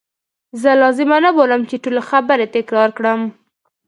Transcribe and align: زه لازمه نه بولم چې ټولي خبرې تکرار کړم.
زه 0.61 0.71
لازمه 0.81 1.17
نه 1.25 1.31
بولم 1.37 1.61
چې 1.69 1.75
ټولي 1.83 2.01
خبرې 2.09 2.47
تکرار 2.55 2.89
کړم. 2.97 3.21